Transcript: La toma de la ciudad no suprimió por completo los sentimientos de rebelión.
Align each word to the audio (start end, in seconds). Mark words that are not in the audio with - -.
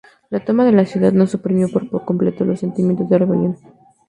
La 0.31 0.43
toma 0.43 0.65
de 0.65 0.71
la 0.71 0.87
ciudad 0.87 1.13
no 1.13 1.27
suprimió 1.27 1.69
por 1.69 1.87
completo 2.05 2.43
los 2.43 2.59
sentimientos 2.61 3.07
de 3.07 3.19
rebelión. 3.19 3.55